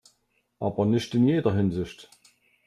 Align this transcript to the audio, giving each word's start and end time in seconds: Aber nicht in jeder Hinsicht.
Aber 0.59 0.87
nicht 0.87 1.13
in 1.13 1.27
jeder 1.27 1.53
Hinsicht. 1.53 2.09